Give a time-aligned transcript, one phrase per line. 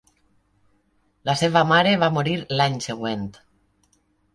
[1.31, 3.33] La seva mare va morir l'any següent.